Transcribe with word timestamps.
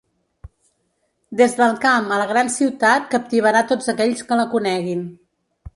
Des 1.41 1.53
del 1.59 1.77
camp 1.83 2.09
a 2.15 2.17
la 2.23 2.27
gran 2.33 2.49
ciutat, 2.57 3.07
captivarà 3.15 3.63
tots 3.75 3.95
aquells 3.95 4.27
que 4.31 4.41
la 4.45 4.53
coneguin. 4.57 5.11